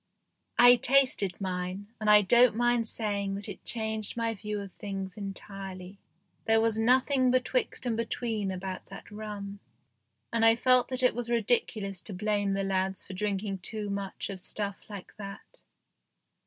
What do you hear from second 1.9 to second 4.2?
and I don't mind saying that it changed